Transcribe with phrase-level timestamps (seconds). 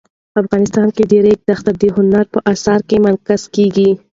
[0.41, 3.89] افغانستان کې د ریګ دښتې د هنر په اثار کې منعکس کېږي.